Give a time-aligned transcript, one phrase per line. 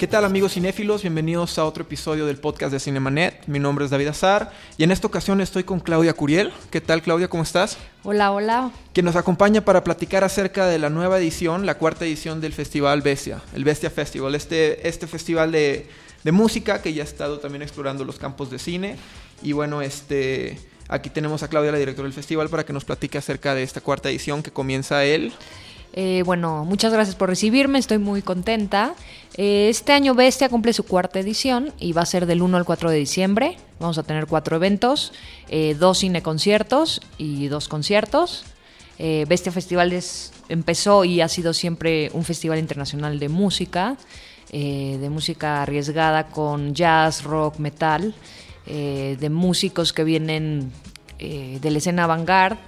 [0.00, 1.02] ¿Qué tal amigos cinéfilos?
[1.02, 3.46] Bienvenidos a otro episodio del podcast de Cinemanet.
[3.46, 6.54] Mi nombre es David Azar y en esta ocasión estoy con Claudia Curiel.
[6.70, 7.28] ¿Qué tal Claudia?
[7.28, 7.76] ¿Cómo estás?
[8.02, 8.70] Hola, hola.
[8.94, 13.02] Que nos acompaña para platicar acerca de la nueva edición, la cuarta edición del Festival
[13.02, 15.86] Bestia, el Bestia Festival, este, este festival de,
[16.24, 18.96] de música que ya ha estado también explorando los campos de cine.
[19.42, 20.58] Y bueno, este...
[20.88, 23.80] Aquí tenemos a Claudia, la directora del festival, para que nos platique acerca de esta
[23.80, 25.32] cuarta edición que comienza él.
[25.92, 28.94] Eh, bueno, muchas gracias por recibirme, estoy muy contenta.
[29.36, 32.64] Eh, este año Bestia cumple su cuarta edición y va a ser del 1 al
[32.64, 33.56] 4 de diciembre.
[33.78, 35.12] Vamos a tener cuatro eventos,
[35.48, 38.44] eh, dos cineconciertos y dos conciertos.
[38.98, 43.96] Eh, Bestia Festivales empezó y ha sido siempre un festival internacional de música,
[44.52, 48.12] de música arriesgada con jazz, rock, metal,
[48.66, 50.72] de músicos que vienen
[51.18, 52.58] de la escena avant-garde,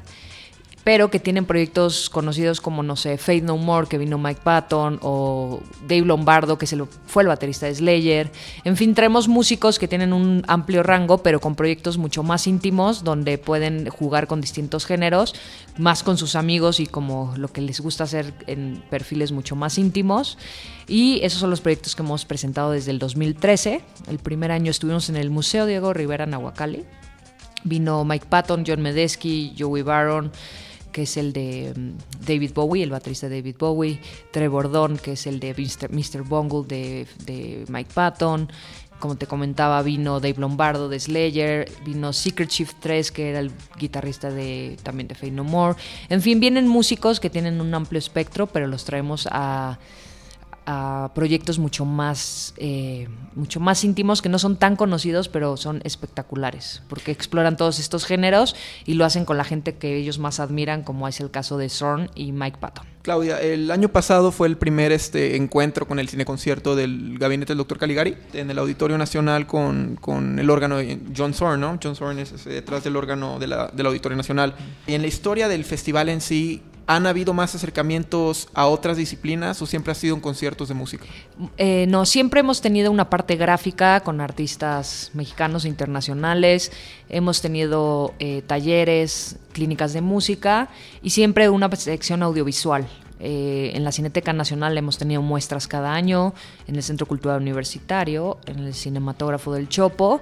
[0.85, 4.99] pero que tienen proyectos conocidos como, no sé, Fate No More, que vino Mike Patton,
[5.03, 8.33] o Dave Lombardo, que se fue el baterista de Slayer.
[8.65, 13.05] En fin, traemos músicos que tienen un amplio rango, pero con proyectos mucho más íntimos,
[13.05, 15.35] donde pueden jugar con distintos géneros,
[15.79, 19.79] más con sus amigos y como lo que les gusta hacer en perfiles mucho más
[19.79, 20.37] íntimos.
[20.89, 23.83] Y esos son los proyectos que hemos presentado desde el 2013.
[24.09, 26.85] El primer año estuvimos en el Museo Diego Rivera Nahuacali.
[27.65, 30.33] Vino Mike Patton, John Medesky, Joey Baron,
[30.93, 35.27] que es el de um, David Bowie, el baterista David Bowie, Trevor Don, que es
[35.27, 36.23] el de Mr.
[36.23, 38.51] Bungle de, de, Mike Patton.
[39.01, 43.51] Como te comentaba, vino Dave Lombardo de Slayer, vino Secret Shift 3, que era el
[43.77, 45.77] guitarrista de también de Fate No More.
[46.09, 49.81] En fin, vienen músicos que tienen un amplio espectro, pero los traemos a
[50.67, 55.81] a proyectos mucho más, eh, mucho más íntimos que no son tan conocidos, pero son
[55.85, 58.55] espectaculares, porque exploran todos estos géneros
[58.87, 61.69] y lo hacen con la gente que ellos más admiran, como es el caso de
[61.69, 62.87] Zorn y Mike Patton.
[63.03, 67.59] Claudia, el año pasado fue el primer este, encuentro con el cineconcierto del gabinete del
[67.59, 67.79] Dr.
[67.79, 71.81] Caligari en el Auditorio Nacional con, con el órgano de John Zorn, ¿no?
[71.83, 74.55] John Zorn es ese, detrás del órgano de la, del Auditorio Nacional.
[74.87, 79.63] Y en la historia del festival en sí, ¿Han habido más acercamientos a otras disciplinas
[79.63, 81.05] o siempre ha sido en conciertos de música?
[81.57, 86.73] Eh, no, siempre hemos tenido una parte gráfica con artistas mexicanos e internacionales,
[87.09, 90.69] hemos tenido eh, talleres, clínicas de música
[91.03, 92.87] y siempre una sección audiovisual.
[93.25, 96.35] Eh, en la Cineteca Nacional hemos tenido muestras cada año,
[96.67, 100.21] en el Centro Cultural Universitario, en el Cinematógrafo del Chopo.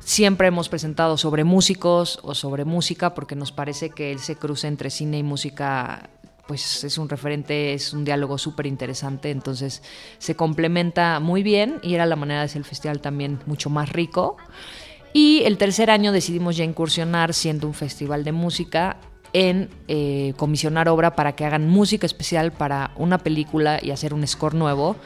[0.00, 4.90] Siempre hemos presentado sobre músicos o sobre música porque nos parece que ese cruce entre
[4.90, 6.10] cine y música
[6.48, 9.84] pues es un referente, es un diálogo súper interesante, entonces
[10.18, 13.90] se complementa muy bien y era la manera de hacer el festival también mucho más
[13.92, 14.36] rico.
[15.12, 18.96] Y el tercer año decidimos ya incursionar siendo un festival de música
[19.32, 24.26] en eh, comisionar obra para que hagan música especial para una película y hacer un
[24.26, 24.96] score nuevo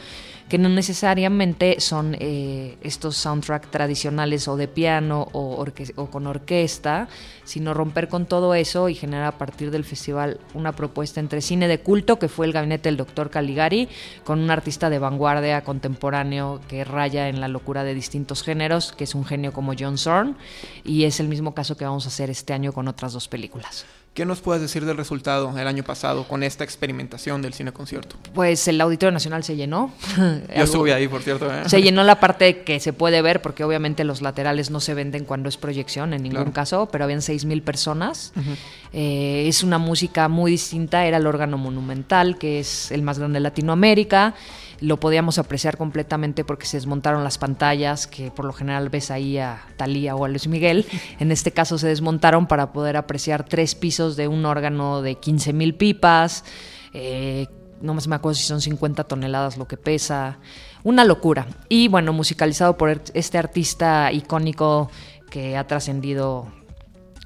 [0.49, 5.65] que no necesariamente son eh, estos soundtrack tradicionales o de piano o,
[5.97, 7.09] o, con orquesta,
[7.44, 11.66] sino romper con todo eso y generar a partir del festival una propuesta entre cine
[11.66, 13.88] de culto, que fue el gabinete del doctor Caligari,
[14.25, 19.05] con un artista de vanguardia contemporáneo que raya en la locura de distintos géneros, que
[19.05, 20.37] es un genio como John Zorn,
[20.84, 23.87] y es el mismo caso que vamos a hacer este año con otras dos películas.
[24.14, 28.14] ¿Qué nos puedes decir del resultado el año pasado con esta experimentación del cine concierto?
[28.32, 29.92] Pues el Auditorio Nacional se llenó.
[30.56, 31.52] Yo estuve ahí, por cierto.
[31.52, 31.69] ¿eh?
[31.69, 35.25] Se llenó la parte que se puede ver, porque obviamente los laterales no se venden
[35.25, 36.52] cuando es proyección en ningún claro.
[36.52, 38.32] caso, pero habían 6.000 personas.
[38.36, 38.56] Uh -huh.
[38.92, 43.38] eh, es una música muy distinta, era el órgano monumental, que es el más grande
[43.38, 44.36] de Latinoamérica
[44.84, 49.39] lo podíamos apreciar completamente porque se desmontaron las pantallas, que por lo general ves ahí
[49.39, 50.87] a Talía o a Luis Miguel.
[51.19, 55.53] En este caso se desmontaron para poder apreciar tres pisos de un órgano de 15
[55.53, 56.44] mil pipas.
[56.93, 57.47] Eh,
[57.81, 60.38] no más me acuerdo si son 50 toneladas lo que pesa.
[60.82, 61.47] Una locura.
[61.69, 64.91] Y bueno, musicalizado por este artista icónico
[65.31, 66.53] que ha trascendido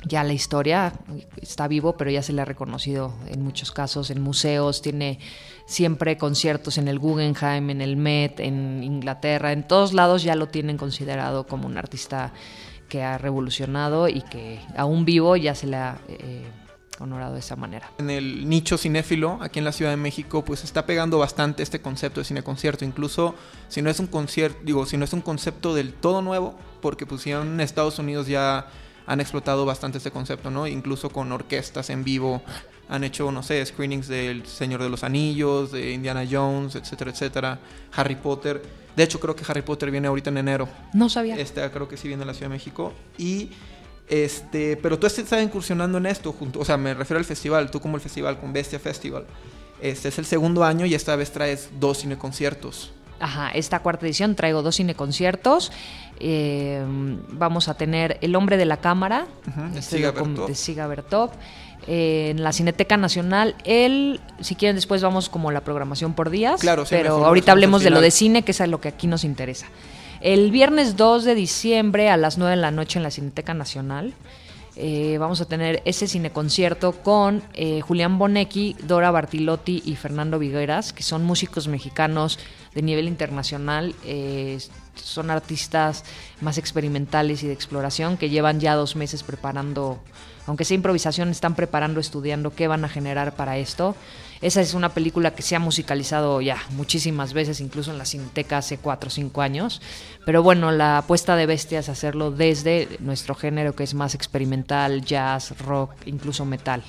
[0.05, 0.93] ya la historia
[1.41, 5.19] está vivo, pero ya se le ha reconocido en muchos casos en museos, tiene
[5.69, 10.49] siempre conciertos en el Guggenheim, en el Met, en Inglaterra, en todos lados ya lo
[10.49, 12.32] tienen considerado como un artista
[12.88, 16.47] que ha revolucionado y que aún vivo ya se le ha eh,
[17.00, 17.91] honorado de esa manera.
[17.99, 21.82] En el nicho cinéfilo, aquí en la Ciudad de México, pues está pegando bastante este
[21.82, 23.35] concepto de cine concierto, incluso
[23.69, 27.05] si no es un concierto, digo, si no es un concepto del todo nuevo, porque
[27.05, 28.69] pues en Estados Unidos ya
[29.06, 30.67] han explotado bastante este concepto, ¿no?
[30.67, 32.43] Incluso con orquestas en vivo
[32.88, 37.58] Han hecho, no sé, screenings del Señor de los Anillos, de Indiana Jones, etcétera, etcétera.
[37.94, 38.62] Harry Potter.
[38.96, 40.69] De hecho, creo que Harry Potter viene ahorita en enero.
[40.94, 41.37] No sabía.
[41.37, 42.93] Este, creo que sí viene a la Ciudad de México.
[43.19, 43.50] Y
[44.08, 47.81] este, pero tú estás incursionando en esto junto, o sea, me refiero al festival, tú
[47.81, 49.26] como el festival con Bestia Festival.
[49.81, 52.91] Este es el segundo año y esta vez traes dos cineconciertos.
[53.20, 55.73] Ajá, esta cuarta edición traigo dos cineconciertos.
[56.20, 56.82] Eh,
[57.31, 61.31] vamos a tener El Hombre de la Cámara, Ujú, de este de Siga Bertov.
[61.87, 66.61] Eh, en la Cineteca Nacional, el, si quieren después vamos como la programación por días,
[66.61, 69.25] Claro, sí, pero ahorita hablemos de lo de cine, que es lo que aquí nos
[69.25, 69.67] interesa.
[70.21, 74.15] El viernes 2 de diciembre a las 9 de la noche en la Cineteca Nacional
[74.81, 80.93] eh, vamos a tener ese cineconcierto con eh, Julián Bonecki, Dora Bartilotti y Fernando Vigueras,
[80.93, 82.39] que son músicos mexicanos
[82.77, 83.97] de nivel internacional.
[84.05, 84.59] eh,
[84.95, 86.05] son artistas
[86.41, 89.99] más experimentales y de exploración que llevan ya dos meses preparando,
[90.49, 93.95] aunque sea improvisación, están preparando, estudiando qué van a generar para esto.
[94.41, 98.59] Esa es una película que se ha musicalizado ya muchísimas veces, incluso en la Cineteca
[98.59, 99.83] hace cuatro o cinco años.
[100.25, 105.05] Pero bueno, la apuesta de Bestia es hacerlo desde nuestro género que es más experimental,
[105.05, 106.83] jazz, rock, incluso metal.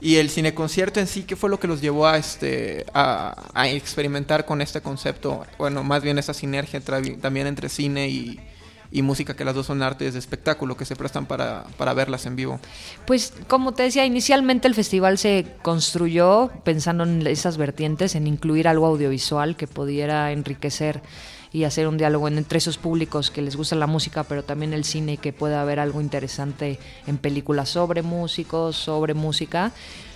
[0.00, 4.44] Y el cineconcierto en sí, ¿qué fue lo que los llevó a, este, a, experimentar
[4.44, 5.46] con este concepto?
[5.56, 8.40] Bueno, más bien esa sinergia también entre cine y,
[8.92, 12.26] y música, que las dos son artes de espectáculo, que se prestan para, para verlas
[12.26, 12.60] en vivo.
[13.06, 18.68] Pues como te decía, inicialmente el festival se construyó pensando en esas vertientes, en incluir
[18.68, 21.00] algo audiovisual que pudiera enriquecer
[21.52, 24.72] y hacer un diálogo en- entre esos públicos que les gusta la música, pero también
[24.72, 29.72] el cine y que pueda haber algo interesante en películas sobre músicos, sobre música.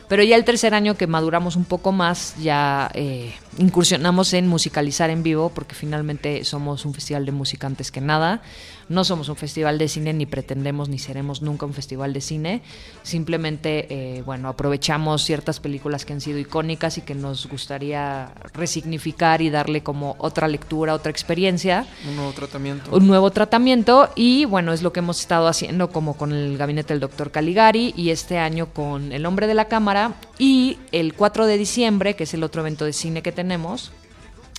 [0.09, 5.11] Pero ya el tercer año que maduramos un poco más, ya eh, incursionamos en musicalizar
[5.11, 8.43] en vivo, porque finalmente somos un festival de música antes que nada.
[8.89, 12.63] No somos un festival de cine, ni pretendemos, ni seremos nunca un festival de cine.
[13.03, 19.43] Simplemente, eh, bueno, aprovechamos ciertas películas que han sido icónicas y que nos gustaría resignificar
[19.43, 22.97] y darle como otra lectura, otra experiencia Un nuevo tratamiento.
[22.97, 26.95] un nuevo tratamiento y bueno, es lo que hemos estado haciendo como con el gabinete
[26.95, 31.47] del doctor Caligari y este año con El hombre de la cámara y el 4
[31.47, 33.46] de diciembre, que es el otro evento de cine que tenemos.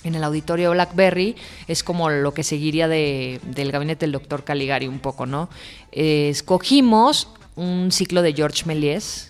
[0.04, 1.34] En el auditorio Blackberry
[1.66, 5.48] es como lo que seguiría de- del gabinete del doctor Caligari un poco, ¿no?
[5.90, 9.27] Eh, escogimos un ciclo de George Méliès,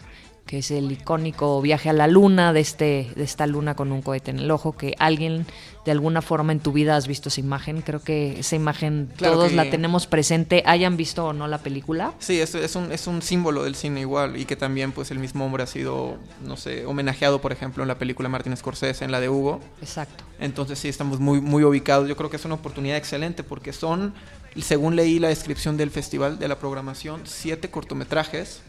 [0.48, 4.00] que es el icónico viaje a la luna de, este, de esta luna con un
[4.00, 5.44] cohete en el ojo, que alguien
[5.84, 7.82] de alguna forma en tu vida has visto esa imagen.
[7.82, 11.58] Creo que esa imagen Claro todos que- la tenemos presente, hayan visto o no la
[11.58, 12.14] película.
[12.18, 15.18] Sí, es, es, un, es un símbolo del cine igual y que también pues el
[15.18, 16.16] mismo hombre ha sido,
[16.46, 19.60] no sé, homenajeado por ejemplo en la película Martin Scorsese, en la de Hugo.
[19.82, 20.24] Exacto.
[20.40, 22.08] Entonces sí, estamos muy, muy ubicados.
[22.08, 24.14] Yo creo que es una oportunidad excelente porque son,
[24.62, 28.62] según leí la descripción del festival, de la programación, siete cortometrajes.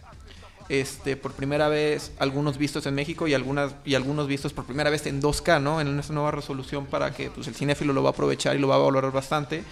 [0.69, 4.91] Este, por primera vez, algunos vistos en México y, algunas, y algunos vistos por primera
[4.91, 5.81] vez en 2K, ¿no?
[5.81, 8.67] En esta nueva resolución para que pues, el cinéfilo lo va a aprovechar y lo
[8.67, 9.63] va a valorar bastante.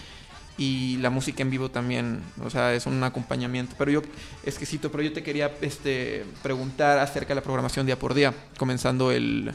[0.57, 3.75] Y la música en vivo también, o sea, es un acompañamiento.
[3.77, 4.01] Pero yo,
[4.43, 9.11] exquisito, pero yo te quería este, preguntar acerca de la programación día por día, comenzando
[9.11, 9.53] el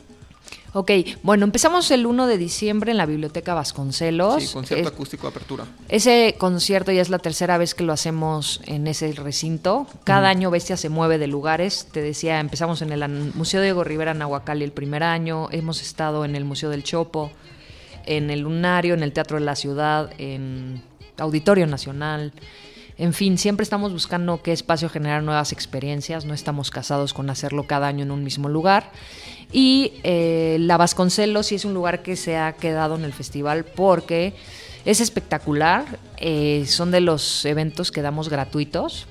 [0.75, 0.91] Ok,
[1.23, 4.43] bueno, empezamos el 1 de diciembre en la Biblioteca Vasconcelos.
[4.43, 5.67] sí, concierto Es- acústico de apertura.
[5.91, 9.87] Ese concierto ya es la tercera vez que lo hacemos en ese recinto.
[10.05, 11.89] Cada año Bestia se mueve de lugares.
[11.93, 15.49] Te decía, empezamos en el Museo Diego Rivera Nahuacali el primer año.
[15.51, 17.31] Hemos estado en el Museo del Chopo,
[18.07, 20.83] en el Lunario, en el Teatro de la Ciudad, en
[21.19, 22.33] Auditorio Nacional.
[22.99, 26.25] En fin, siempre estamos buscando qué espacio generar nuevas experiencias.
[26.25, 28.91] No estamos casados con hacerlo cada año en un mismo lugar.
[29.53, 33.65] Y eh, la Vasconcelos sí es un lugar que se ha quedado en el festival
[33.65, 34.35] porque
[34.85, 35.85] es espectacular.
[36.17, 39.07] eh, son de los eventos que damos gratuitos.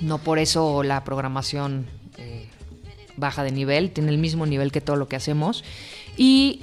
[0.00, 1.86] No por eso la programación
[2.18, 2.48] eh,
[3.16, 5.62] baja de nivel, tiene el mismo nivel que todo lo que hacemos.
[6.16, 6.60] Y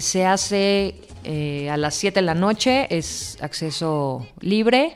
[0.00, 0.94] se hace
[1.70, 4.94] a las 7 de la noche, es acceso libre.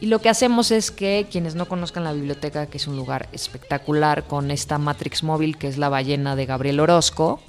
[0.00, 3.28] Y lo que hacemos es que quienes no conozcan la biblioteca, que es un lugar
[3.32, 7.40] espectacular con esta Matrix móvil, que es la ballena de Gabriel Orozco,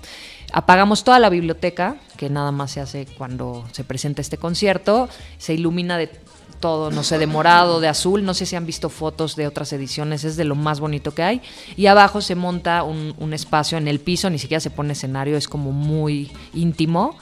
[0.51, 5.53] apagamos toda la biblioteca, que nada más se hace cuando se presenta este concierto, se
[5.53, 6.09] ilumina de
[6.59, 9.73] todo, no sé, de morado, de azul, no sé si han visto fotos de otras
[9.73, 11.41] ediciones, es de lo más bonito que hay.
[11.75, 15.47] Y abajo se monta un, espacio en el piso, ni siquiera se pone escenario, es
[15.47, 17.17] como muy íntimo.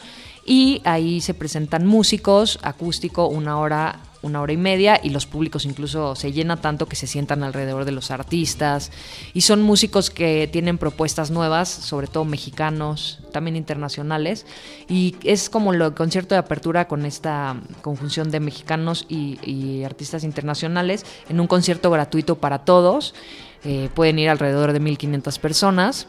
[0.45, 5.65] Y ahí se presentan músicos, acústico, una hora una hora y media y los públicos
[5.65, 8.91] incluso se llena tanto que se sientan alrededor de los artistas
[9.33, 14.45] y son músicos que tienen propuestas nuevas, sobre todo mexicanos, también internacionales
[14.88, 19.38] y es como el concierto de apertura con esta conjunción de mexicanos y,
[19.83, 23.15] artistas internacionales en un concierto gratuito para todos.
[23.63, 26.07] Eh, pueden ir alrededor de 1.500 personas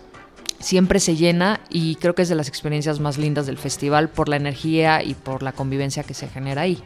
[0.61, 4.29] siempre se llena y creo que es de las experiencias más lindas del festival por
[4.29, 6.83] la energía y por la convivencia que se genera ahí.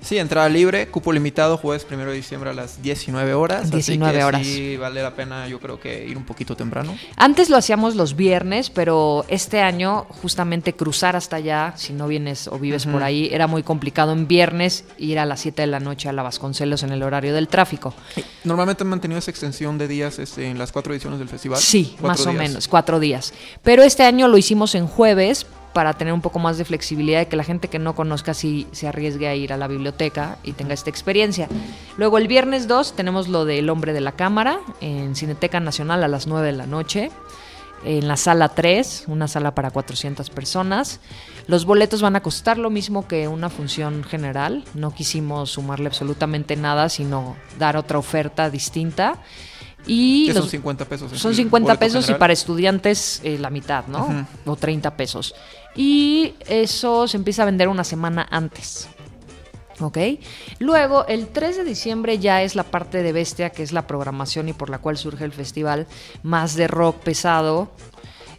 [0.00, 3.70] Sí, entrada libre, cupo limitado, jueves 1 de diciembre a las 19 horas.
[3.70, 4.46] 19 así que horas.
[4.46, 6.96] Sí, vale la pena, yo creo que ir un poquito temprano.
[7.16, 12.48] Antes lo hacíamos los viernes, pero este año, justamente cruzar hasta allá, si no vienes
[12.48, 15.80] o vives por ahí, era muy complicado en viernes ir a las 7 de la
[15.80, 17.94] noche a la Vasconcelos en el horario del tráfico.
[18.44, 21.58] Normalmente han mantenido esa extensión de días este, en las cuatro ediciones del festival.
[21.60, 23.32] Sí, más o menos, cuatro días.
[23.62, 27.26] Pero este año lo hicimos en jueves para tener un poco más de flexibilidad y
[27.26, 30.52] que la gente que no conozca sí se arriesgue a ir a la biblioteca y
[30.52, 31.48] tenga esta experiencia.
[31.96, 36.08] Luego el viernes 2 tenemos lo del Hombre de la Cámara en Cineteca Nacional a
[36.08, 37.10] las 9 de la noche.
[37.84, 41.00] En la sala 3, una sala para 400 personas.
[41.46, 44.64] Los boletos van a costar lo mismo que una función general.
[44.74, 49.18] No quisimos sumarle absolutamente nada, sino dar otra oferta distinta.
[49.88, 51.10] Y son 50 pesos.
[51.18, 54.26] Son 50 pesos y para estudiantes eh, la mitad, ¿no?
[54.44, 55.34] O 30 pesos.
[55.74, 58.88] Y eso se empieza a vender una semana antes.
[59.80, 59.98] ¿Ok?
[60.58, 64.48] Luego, el 3 de diciembre ya es la parte de Bestia, que es la programación
[64.48, 65.86] y por la cual surge el festival,
[66.22, 67.70] más de rock pesado.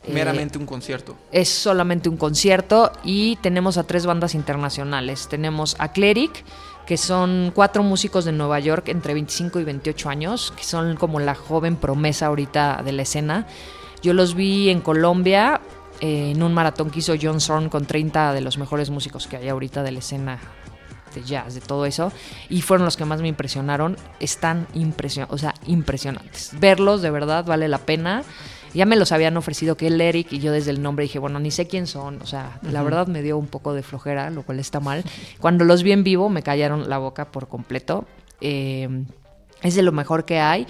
[0.07, 1.15] Meramente un concierto.
[1.31, 5.27] Es solamente un concierto y tenemos a tres bandas internacionales.
[5.29, 6.43] Tenemos a Cleric,
[6.89, 11.19] que son cuatro músicos de Nueva York entre 25 y 28 años, que son como
[11.19, 13.45] la joven promesa ahorita de la escena.
[14.01, 15.61] Yo los vi en Colombia
[16.01, 19.37] eh, en un maratón que hizo John Zorn con 30 de los mejores músicos que
[19.37, 20.39] hay ahorita de la escena
[21.13, 22.11] de jazz, de todo eso,
[22.49, 23.95] y fueron los que más me impresionaron.
[24.19, 26.53] Están impresion o sea, impresionantes.
[26.59, 28.23] Verlos de verdad vale la pena.
[28.73, 31.39] Ya me los habían ofrecido que el Eric y yo desde el nombre dije, bueno,
[31.39, 32.21] ni sé quién son.
[32.21, 35.03] O sea, la verdad me dio un poco de flojera, lo cual está mal.
[35.39, 38.05] Cuando los vi en vivo me callaron la boca por completo.
[38.41, 38.87] Eh,
[39.61, 40.67] es de lo mejor que hay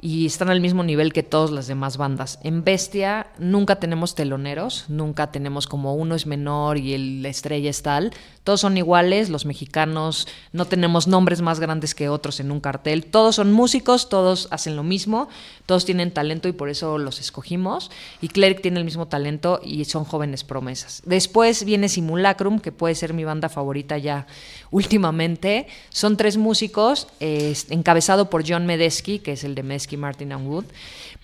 [0.00, 2.40] y están al mismo nivel que todas las demás bandas.
[2.42, 7.70] En Bestia nunca tenemos teloneros, nunca tenemos como uno es menor y el, la estrella
[7.70, 8.12] es tal.
[8.44, 13.06] Todos son iguales, los mexicanos no tenemos nombres más grandes que otros en un cartel.
[13.06, 15.28] Todos son músicos, todos hacen lo mismo,
[15.66, 17.90] todos tienen talento y por eso los escogimos.
[18.20, 21.02] Y Cleric tiene el mismo talento y son jóvenes promesas.
[21.06, 24.26] Después viene Simulacrum, que puede ser mi banda favorita ya
[24.72, 25.68] últimamente.
[25.90, 30.64] Son tres músicos, encabezado por John Medesky, que es el de Medesky Martin and Wood,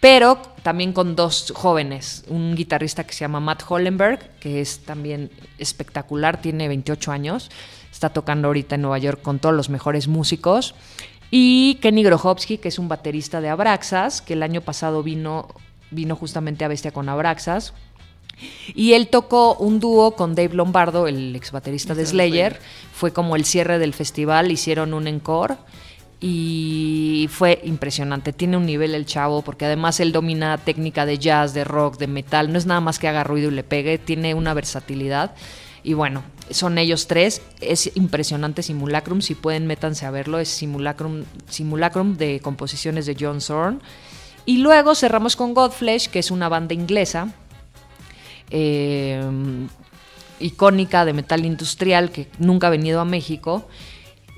[0.00, 5.30] pero también con dos jóvenes, un guitarrista que se llama Matt Hollenberg, que es también
[5.58, 7.50] espectacular, tiene 28 años,
[7.90, 10.74] está tocando ahorita en Nueva York con todos los mejores músicos,
[11.30, 15.48] y Kenny Grohovsky, que es un baterista de Abraxas, que el año pasado vino,
[15.90, 17.74] vino justamente a Bestia con Abraxas.
[18.74, 22.60] Y él tocó un dúo con Dave Lombardo, el ex baterista de Slayer.
[22.92, 25.56] Fue como el cierre del festival, hicieron un encore
[26.20, 28.32] y fue impresionante.
[28.32, 32.06] Tiene un nivel el chavo, porque además él domina técnica de jazz, de rock, de
[32.06, 32.52] metal.
[32.52, 35.34] No es nada más que haga ruido y le pegue, tiene una versatilidad.
[35.82, 37.42] Y bueno, son ellos tres.
[37.60, 39.20] Es impresionante Simulacrum.
[39.22, 40.38] Si pueden, métanse a verlo.
[40.38, 43.80] Es Simulacrum, Simulacrum de composiciones de John Zorn.
[44.46, 47.32] Y luego cerramos con Godflesh, que es una banda inglesa.
[48.50, 49.22] Eh,
[50.40, 53.68] icónica de metal industrial que nunca ha venido a México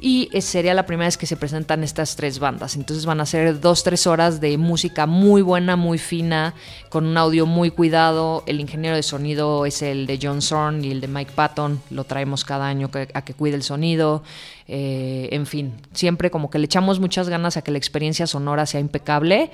[0.01, 2.75] y sería la primera vez que se presentan estas tres bandas.
[2.75, 6.55] Entonces van a ser dos, tres horas de música muy buena, muy fina,
[6.89, 8.43] con un audio muy cuidado.
[8.47, 11.83] El ingeniero de sonido es el de John Zorn y el de Mike Patton.
[11.91, 14.23] Lo traemos cada año a que cuide el sonido.
[14.67, 18.65] Eh, en fin, siempre como que le echamos muchas ganas a que la experiencia sonora
[18.65, 19.51] sea impecable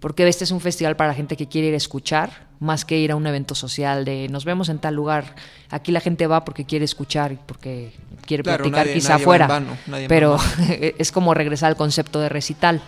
[0.00, 3.12] porque este es un festival para gente que quiere ir a escuchar, más que ir
[3.12, 5.34] a un evento social de nos vemos en tal lugar.
[5.70, 7.92] Aquí la gente va porque quiere escuchar y porque
[8.26, 9.62] quiere platicar quizá afuera.
[10.08, 10.38] pero
[10.68, 12.82] es como regresar al concepto de recital.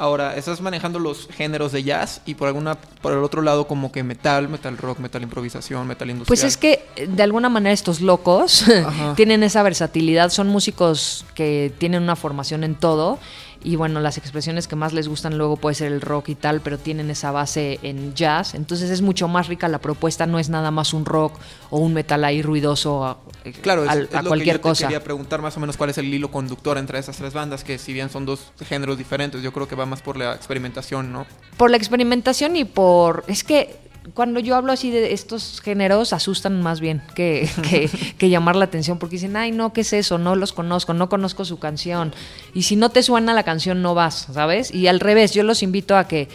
[0.00, 3.92] Ahora, estás manejando los géneros de jazz y por alguna por el otro lado como
[3.92, 6.26] que metal, metal rock, metal improvisación, metal industrial.
[6.26, 8.64] Pues es que de alguna manera estos locos
[9.16, 13.18] tienen esa versatilidad, son músicos que tienen una formación en todo.
[13.62, 16.62] Y bueno, las expresiones que más les gustan luego puede ser el rock y tal,
[16.62, 20.48] pero tienen esa base en jazz, entonces es mucho más rica la propuesta, no es
[20.48, 21.38] nada más un rock
[21.68, 24.86] o un metal ahí ruidoso a, claro, a cualquier que yo cosa.
[24.86, 27.78] quería preguntar más o menos cuál es el hilo conductor entre esas tres bandas, que
[27.78, 31.26] si bien son dos géneros diferentes, yo creo que va más por la experimentación, ¿no?
[31.56, 33.24] Por la experimentación y por...
[33.26, 33.78] Es que
[34.14, 38.64] cuando yo hablo así de estos géneros, asustan más bien que, que, que, llamar la
[38.64, 40.18] atención, porque dicen, ay, no, ¿qué es eso?
[40.18, 42.14] No los conozco, no conozco su canción.
[42.54, 44.72] Y si no te suena la canción, no vas, ¿sabes?
[44.72, 46.28] Y al revés, yo los invito a que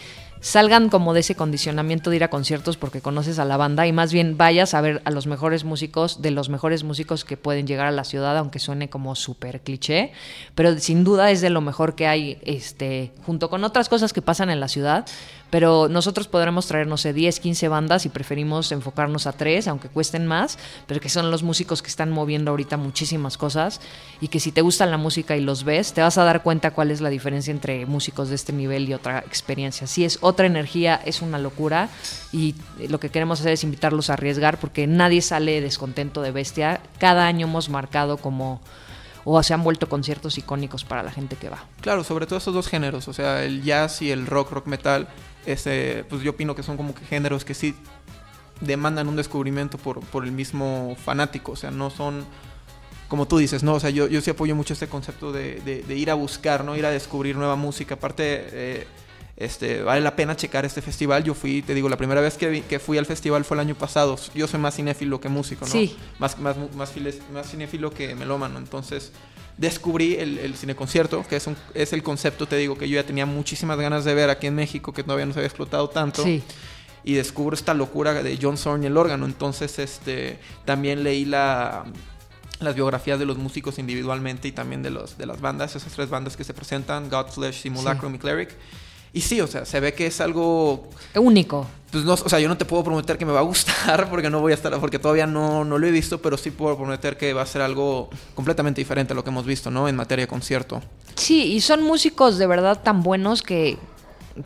[0.45, 3.91] salgan como de ese condicionamiento de ir a conciertos porque conoces a la banda y
[3.91, 7.65] más bien vayas a ver a los mejores músicos, de los mejores músicos que pueden
[7.65, 10.11] llegar a la ciudad, aunque suene como súper cliché,
[10.53, 14.21] pero sin duda es de lo mejor que hay, este, junto con otras cosas que
[14.21, 15.07] pasan en la ciudad,
[15.49, 19.89] pero nosotros podremos traer, no sé, 10, 15 bandas y preferimos enfocarnos a tres, aunque
[19.89, 23.79] cuesten más, pero que son los músicos que están moviendo ahorita muchísimas cosas
[24.21, 26.71] y que si te gusta la música y los ves, te vas a dar cuenta
[26.71, 29.87] cuál es la diferencia entre músicos de este nivel y otra experiencia.
[29.87, 31.89] Si es otra energía, es una locura
[32.31, 32.55] y
[32.89, 36.81] lo que queremos hacer es invitarlos a arriesgar porque nadie sale descontento de bestia.
[36.99, 38.61] Cada año hemos marcado como
[39.25, 41.65] o se han vuelto conciertos icónicos para la gente que va.
[41.81, 45.07] Claro, sobre todo esos dos géneros, o sea, el jazz y el rock, rock metal,
[45.45, 47.75] este, pues yo opino que son como que géneros que sí
[48.61, 52.25] demandan un descubrimiento por, por el mismo fanático, o sea, no son
[53.07, 53.75] como tú dices, ¿no?
[53.75, 56.75] O sea, yo, yo sí apoyo mucho este concepto de, de, ir a buscar, ¿no?
[56.75, 57.95] Ir a descubrir nueva música.
[57.95, 58.87] Aparte, eh,
[59.37, 61.23] este, vale la pena checar este festival.
[61.23, 63.75] Yo fui, te digo, la primera vez que, que fui al festival fue el año
[63.75, 64.17] pasado.
[64.33, 65.71] Yo soy más cinéfilo que músico, ¿no?
[65.71, 65.95] Sí.
[66.19, 66.93] Más, más, más,
[67.31, 68.57] más cinéfilo que melómano.
[68.57, 69.11] Entonces,
[69.57, 73.05] descubrí el, el cineconcierto, que es, un, es el concepto, te digo, que yo ya
[73.05, 76.23] tenía muchísimas ganas de ver aquí en México, que todavía no se había explotado tanto.
[76.23, 76.43] Sí.
[77.03, 79.25] Y descubro esta locura de John Zorn y el órgano.
[79.25, 81.85] Entonces, este, también leí la,
[82.59, 86.09] las biografías de los músicos individualmente y también de, los, de las bandas, esas tres
[86.09, 88.49] bandas que se presentan, Godflesh, Simulacrum y Cleric.
[89.15, 91.65] Y sí, o sea, se ve que es algo único.
[91.89, 94.29] Pues no, o sea, yo no te puedo prometer que me va a gustar porque
[94.29, 97.15] no voy a estar, porque todavía no, no lo he visto, pero sí puedo prometer
[97.15, 99.87] que va a ser algo completamente diferente a lo que hemos visto, ¿no?
[99.87, 100.81] En materia de concierto.
[101.15, 103.77] Sí, y son músicos de verdad tan buenos que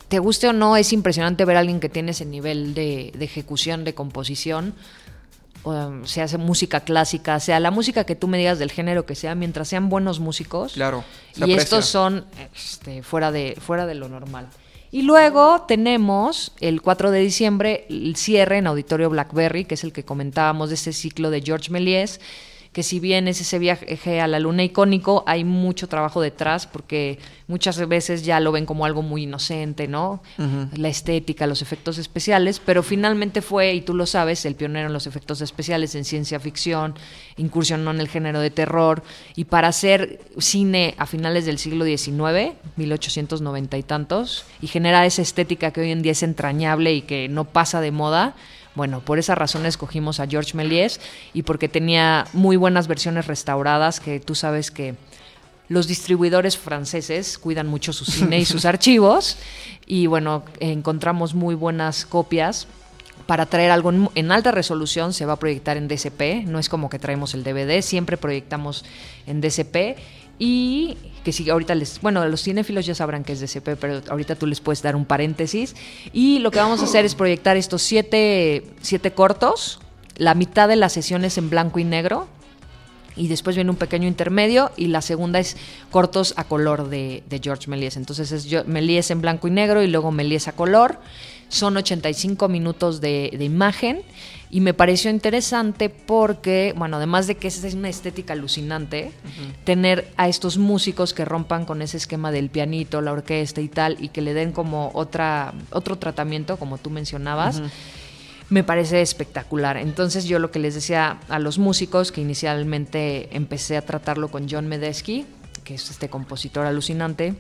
[0.07, 3.25] te guste o no, es impresionante ver a alguien que tiene ese nivel de, de
[3.25, 4.75] ejecución, de composición.
[5.63, 9.15] O sea, hace música clásica, sea la música que tú me digas del género que
[9.15, 10.73] sea, mientras sean buenos músicos.
[10.73, 11.03] Claro.
[11.35, 12.25] Y estos son
[12.55, 14.47] este, fuera, de, fuera de lo normal.
[14.91, 19.93] Y luego tenemos el 4 de diciembre el cierre en Auditorio Blackberry, que es el
[19.93, 22.19] que comentábamos de este ciclo de George Méliès
[22.71, 27.17] que si bien es ese viaje a la luna icónico, hay mucho trabajo detrás porque
[27.47, 30.21] muchas veces ya lo ven como algo muy inocente, ¿no?
[30.73, 34.93] La estética, los efectos especiales, pero finalmente fue, y tú lo sabes, el pionero en
[34.93, 36.93] los efectos especiales en ciencia ficción,
[37.37, 39.01] incursionó en el género de terror,
[39.35, 45.23] y para hacer cine a finales del siglo XIX, 1890 y tantos, y generar esa
[45.23, 48.35] estética que hoy en día es entrañable y que no pasa de moda,
[48.79, 51.01] bueno, por esa razón escogimos a George Méliès
[51.33, 54.95] y porque tenía muy buenas versiones restauradas que tú sabes que
[55.67, 59.35] los distribuidores franceses cuidan mucho su cine y sus archivos
[59.85, 62.67] y bueno, encontramos muy buenas copias.
[63.25, 66.89] Para traer algo en alta resolución se va a proyectar en DCP, no es como
[66.89, 68.85] que traemos el DVD, siempre proyectamos
[69.27, 69.99] en DCP
[70.39, 74.35] y que si ahorita les, bueno, los cinéfilos ya sabrán que es DCP, pero ahorita
[74.35, 75.75] tú les puedes dar un paréntesis.
[76.13, 79.79] Y lo que vamos a hacer es proyectar estos siete, siete cortos,
[80.15, 82.27] la mitad de las sesiones en blanco y negro,
[83.19, 85.57] y después viene un pequeño intermedio y la segunda es
[85.91, 87.97] cortos a color de, George Méliès.
[87.97, 90.99] Entonces es Méliès en blanco y negro y luego Méliès a color.
[91.49, 94.03] Son 85 minutos de, de imagen
[94.51, 99.11] y me pareció interesante porque, bueno, además de que es una estética alucinante,
[99.63, 103.97] tener a estos músicos que rompan con ese esquema del pianito, la orquesta y tal,
[103.99, 107.61] y que le den como otra, otro tratamiento, como tú mencionabas.
[108.49, 109.77] Me parece espectacular.
[109.77, 114.49] Entonces yo lo que les decía a los músicos, que inicialmente empecé a tratarlo con
[114.49, 115.27] John Medesky,
[115.63, 117.35] que es este compositor alucinante,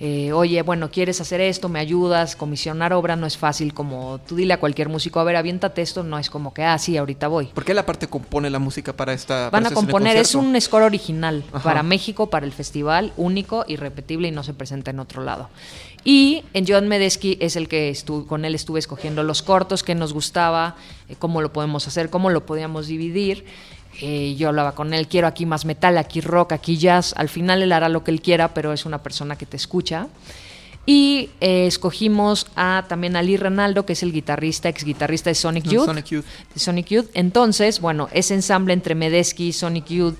[0.00, 4.36] eh, oye, bueno, quieres hacer esto, me ayudas, comisionar obra no es fácil como tú
[4.36, 7.28] dile a cualquier músico, a ver, aviéntate esto, no es como que, ah, sí, ahorita
[7.28, 7.46] voy.
[7.46, 9.50] ¿Por qué la parte compone la música para esta...
[9.50, 14.28] Van a este componer, es un score original para México, para el festival, único, irrepetible
[14.28, 15.48] y no se presenta en otro lado.
[16.04, 19.94] Y en John Medesky es el que estuve, con él estuve escogiendo los cortos que
[19.94, 20.76] nos gustaba,
[21.08, 23.46] eh, cómo lo podemos hacer, cómo lo podíamos dividir.
[24.00, 27.14] Eh, yo hablaba con él, quiero aquí más metal, aquí rock, aquí jazz.
[27.16, 30.08] Al final él hará lo que él quiera, pero es una persona que te escucha.
[30.86, 35.34] Y eh, escogimos a, también a Lee Renaldo, que es el guitarrista, ex guitarrista de
[35.34, 35.86] Sonic Youth.
[35.86, 36.24] Sonic Youth.
[36.52, 37.06] De Sonic Youth.
[37.14, 40.16] Entonces, bueno, ese ensamble entre Medesky, Sonic Youth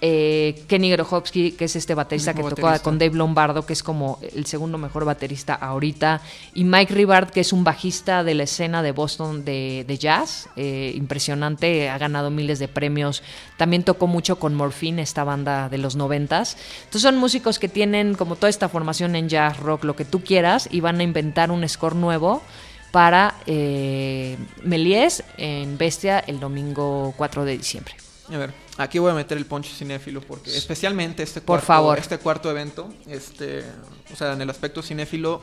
[0.00, 4.18] eh, Kenny Grochowski, que es este baterista que tocó con Dave Lombardo, que es como
[4.34, 6.20] el segundo mejor baterista ahorita,
[6.54, 10.92] y Mike Ribard, que es un bajista de la escena de Boston de, jazz, eh,
[10.94, 13.22] impresionante, ha ganado miles de premios,
[13.56, 16.56] también tocó mucho con Morphine, esta banda de los noventas.
[16.84, 20.22] Entonces son músicos que tienen como toda esta formación en jazz, rock, lo que tú
[20.22, 22.42] quieras, y van a inventar un score nuevo
[22.92, 27.94] para eh, Méliès en Bestia el domingo 4 de diciembre.
[28.32, 31.98] A ver, aquí voy a meter el poncho cinéfilo porque especialmente este Por cuarto, favor.
[31.98, 33.64] este cuarto evento, este,
[34.12, 35.40] o sea, en el aspecto cinéfilo,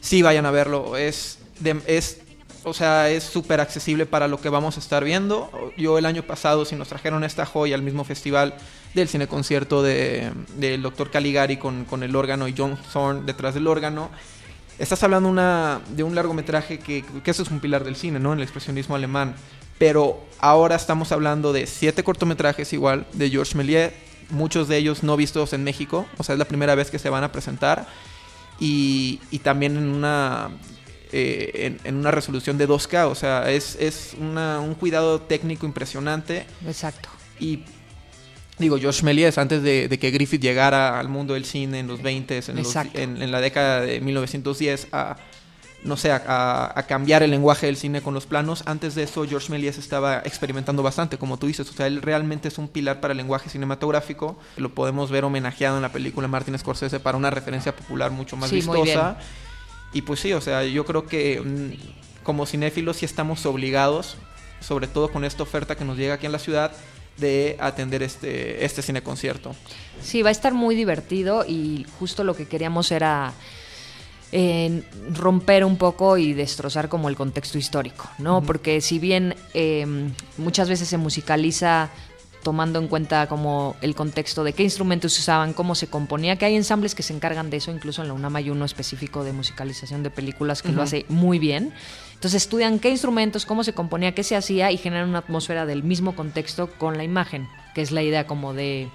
[0.00, 0.96] sí vayan a verlo.
[0.96, 2.18] Es, de- es,
[2.64, 5.48] o sea, es súper accesible para lo que vamos a estar viendo.
[5.76, 8.54] Yo el año pasado, si nos trajeron esta joya al mismo festival
[8.94, 11.10] del cine concierto de, del Dr.
[11.10, 14.10] Caligari con, con el órgano y John Thorne detrás del órgano.
[14.78, 18.32] Estás hablando una, de un largometraje que, que eso es un pilar del cine, ¿no?
[18.32, 19.36] En el expresionismo alemán.
[19.78, 23.92] Pero ahora estamos hablando de siete cortometrajes igual de Georges Méliès,
[24.30, 27.10] muchos de ellos no vistos en México, o sea, es la primera vez que se
[27.10, 27.86] van a presentar.
[28.60, 30.50] Y, y también en una,
[31.10, 35.66] eh, en, en una resolución de 2K, o sea, es, es una- un cuidado técnico
[35.66, 36.46] impresionante.
[36.66, 37.08] Exacto.
[37.40, 37.64] Y
[38.58, 42.00] digo, Georges Méliès, antes de, de que Griffith llegara al mundo del cine en los
[42.02, 43.00] 20, en, los- Exacto.
[43.00, 45.16] en, en la década de 1910, a,
[45.84, 49.50] no sé, a, cambiar el lenguaje del cine con los planos, antes de eso Georges
[49.50, 53.12] Méliès estaba experimentando bastante, como tú dices, o sea, él realmente es un pilar para
[53.12, 57.74] el lenguaje cinematográfico, lo podemos ver homenajeado en la película Martin Scorsese para una referencia
[57.74, 59.16] popular mucho más Sí, vistosa.
[59.92, 64.16] Y pues sí, o sea, yo creo que mm, como cinéfilos sí estamos obligados,
[64.60, 66.72] sobre todo con esta oferta que nos llega aquí en la ciudad,
[67.18, 69.54] de atender este, este cine concierto.
[70.00, 73.34] Sí, va a estar muy divertido y justo lo que queríamos era
[74.32, 78.42] eh, romper un poco y destrozar como el contexto histórico, ¿no?
[78.42, 79.86] Porque si bien eh,
[80.38, 81.90] muchas veces se musicaliza
[82.42, 86.44] tomando en cuenta como el contexto de qué instrumentos se usaban, cómo se componía, que
[86.44, 89.32] hay ensambles que se encargan de eso, incluso en la UNAM hay uno específico de
[89.32, 91.72] musicalización de películas que lo hace muy bien.
[92.14, 95.82] Entonces estudian qué instrumentos, cómo se componía, qué se hacía y generan una atmósfera del
[95.82, 98.88] mismo contexto con la imagen, que es la idea como de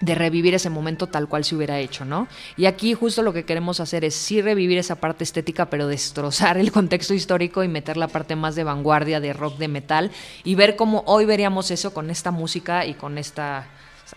[0.00, 2.28] de revivir ese momento tal cual se hubiera hecho, ¿no?
[2.56, 6.58] Y aquí justo lo que queremos hacer es sí revivir esa parte estética, pero destrozar
[6.58, 10.10] el contexto histórico y meter la parte más de vanguardia, de rock, de metal,
[10.44, 13.68] y ver cómo hoy veríamos eso con esta música y con esta,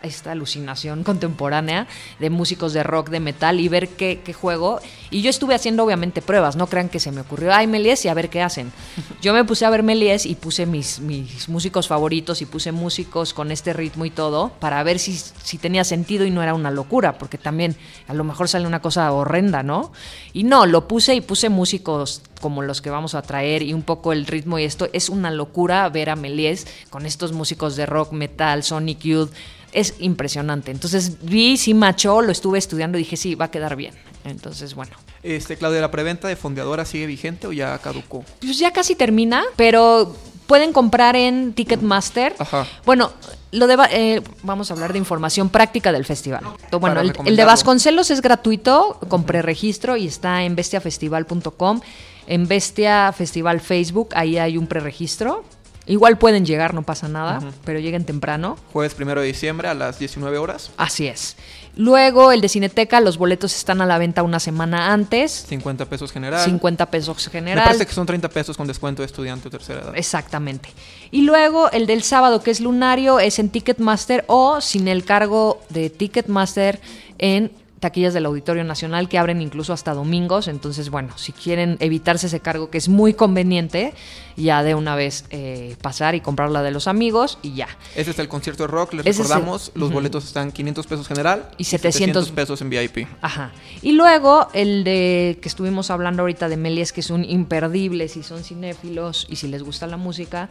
[0.02, 1.88] esta alucinación contemporánea
[2.20, 4.80] de músicos de rock, de metal, y ver qué, qué juego.
[5.12, 8.08] Y yo estuve haciendo obviamente pruebas, no crean que se me ocurrió, ay, Méliès, y
[8.08, 8.72] a ver qué hacen.
[9.22, 13.34] Yo me puse a ver Méliès y puse mis, mis músicos favoritos y puse músicos
[13.34, 16.72] con este ritmo y todo para ver si, si tenía sentido y no era una
[16.72, 17.76] locura, porque también
[18.08, 19.92] a lo mejor sale una cosa horrenda, ¿no?
[20.34, 23.82] Y no, lo puse y puse músicos como los que vamos a traer y un
[23.82, 24.88] poco el ritmo y esto.
[24.94, 29.32] Es una locura ver a Méliès con estos músicos de rock, metal, Sonic Youth.
[29.72, 30.72] Es impresionante.
[30.72, 33.94] Entonces vi, sí machó, lo estuve estudiando y dije, sí, va a quedar bien.
[34.24, 34.92] Entonces, bueno.
[35.24, 38.24] Este, Claudia, ¿la preventa de Fondeadora sigue vigente o ya caducó?
[38.42, 40.16] Pues ya casi termina, pero
[40.48, 42.36] pueden comprar en Ticketmaster.
[42.40, 42.66] Ajá.
[42.86, 43.12] Bueno,
[43.52, 46.44] lo de, eh, vamos a hablar de información práctica del festival.
[46.72, 47.46] Bueno, el, el de.
[47.46, 51.82] Vasconcelos es gratuito, con preregistro y está en bestiafestival.com.
[52.28, 55.44] En Bestia Festival Facebook, ahí hay un preregistro.
[55.90, 58.58] Igual pueden llegar, no pasa nada, pero lleguen temprano.
[58.72, 61.36] Jueves primero de diciembre a las 19 horas, Así es.
[61.76, 65.46] Luego el de Cineteca, los boletos están a la venta una semana antes.
[65.50, 66.46] 50 pesos general.
[66.46, 67.66] 50 pesos Me general.
[67.66, 69.98] parece que son 30 pesos con descuento de estudiante o tercera edad.
[69.98, 70.70] Exactamente.
[71.10, 75.60] Y luego el del sábado, que es lunario, es en Ticketmaster o sin el cargo
[75.70, 76.80] de Ticketmaster
[77.18, 80.48] en taquillas del Auditorio Nacional que abren incluso hasta domingos.
[80.48, 83.94] Entonces, bueno, si quieren evitarse ese cargo que es muy conveniente,
[84.36, 87.68] ya de una vez eh, pasar y comprar la de los amigos y ya.
[87.96, 89.94] Ese es el concierto de rock, les Ese es el- recordamos, los Ujú.
[89.96, 93.08] boletos están 500 pesos general Y 700 pesos en VIP.
[93.22, 93.52] Ajá.
[93.82, 98.24] Y luego el de que estuvimos hablando ahorita de Méliès, que es un imperdible si
[98.24, 100.50] son cinéfilos y si les gusta la música.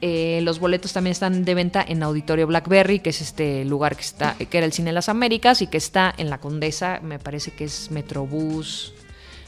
[0.00, 4.02] Eh, los boletos también están de venta en Auditorio Blackberry, que es este lugar que
[4.02, 7.18] está, que era el Cine de las Américas y que está en la Condesa, me
[7.18, 8.92] parece que es Metrobús,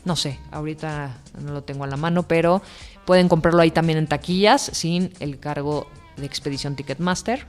[0.04, 2.62] no sé, ahorita no lo tengo a la mano, pero
[3.04, 7.46] pueden comprarlo ahí también en taquillas sin el cargo de Expedición Ticketmaster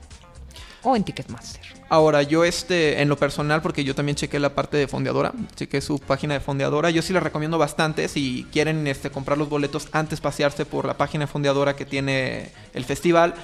[0.82, 1.60] o en Ticketmaster.
[1.88, 5.80] Ahora, yo este, en lo personal, porque yo también chequé la parte de fondeadora, chequé
[5.80, 9.88] su página de fondeadora, yo sí les recomiendo bastante si quieren este, comprar los boletos
[9.92, 13.34] antes pasearse por la página de fondeadora que tiene el festival,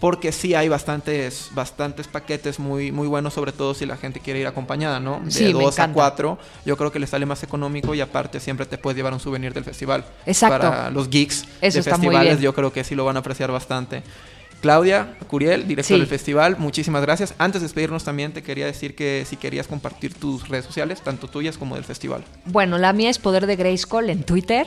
[0.00, 4.40] porque sí hay bastantes, bastantes paquetes muy, muy buenos, sobre todo si la gente quiere
[4.40, 5.20] ir acompañada, ¿no?
[5.24, 5.92] De Sí, 2 a.
[5.92, 9.20] 4, yo creo que le sale más económico y aparte siempre te puedes llevar un
[9.20, 10.04] souvenir del festival.
[10.26, 10.68] Exacto.
[10.68, 14.02] Para los geeks Eso de festivales, yo creo que sí lo van a apreciar bastante.
[14.60, 16.00] Claudia Curiel, directora Sí.
[16.00, 17.34] del festival, muchísimas gracias.
[17.38, 21.28] Antes de despedirnos también te quería decir que si querías compartir tus redes sociales, tanto
[21.28, 22.24] tuyas como del festival.
[22.46, 24.66] Bueno, la mía es Poder de Grayskull en Twitter.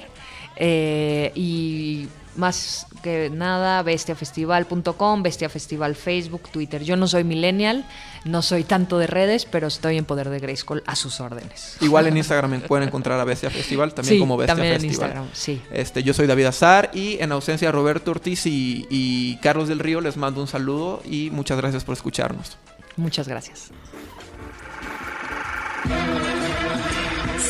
[0.62, 2.08] eh, y
[2.40, 6.84] más que nada, bestiafestival.com, bestiafestival Facebook, Twitter.
[6.84, 7.86] Yo no soy millennial,
[8.26, 11.78] no soy tanto de redes, pero estoy en Poder de Grayskull a sus órdenes.
[11.82, 15.10] Igual en Instagram pueden encontrar a Bestia Festival, también Sí, como Bestia también en Festival.
[15.10, 15.62] Instagram, sí.
[15.72, 19.80] Este, yo soy David Azar y en ausencia de Roberto Ortiz y, y Carlos del
[19.80, 22.58] Río les mando un saludo y muchas gracias por escucharnos.
[22.96, 23.72] Muchas gracias.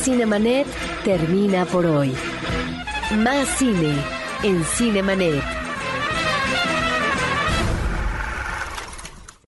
[0.04, 0.68] Cinemanet
[1.04, 2.14] termina por hoy.
[3.18, 5.69] Más cine en Cinemanet.